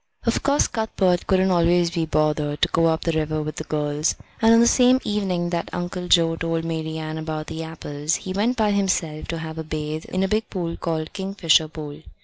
[0.25, 4.15] Of course Cuthbert couldn't always be bothered to go up the river with the girls,
[4.41, 8.57] and on the same evening that Uncle Joe told Marian about the apples he went
[8.57, 12.01] by himself to have a bathe in a big pool called Kingfisher Pool.